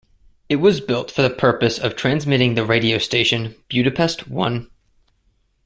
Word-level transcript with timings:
It 0.49 0.55
was 0.55 0.81
built 0.81 1.11
for 1.11 1.21
the 1.21 1.29
purpose 1.29 1.77
of 1.77 1.95
transmitting 1.95 2.55
the 2.55 2.65
radio 2.65 2.97
station 2.97 3.53
Budapest 3.69 4.23
I. 4.35 4.65